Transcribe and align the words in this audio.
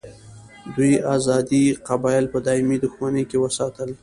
دوی 0.75 0.93
آزاد 1.15 1.49
قبایل 1.87 2.25
په 2.33 2.37
دایمي 2.45 2.77
دښمني 2.83 3.23
کې 3.29 3.37
وساتل. 3.39 3.89